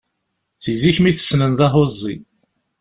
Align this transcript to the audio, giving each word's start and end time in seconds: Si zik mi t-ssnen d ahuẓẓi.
Si 0.63 0.71
zik 0.81 0.97
mi 1.01 1.11
t-ssnen 1.13 1.51
d 1.57 1.59
ahuẓẓi. 1.65 2.15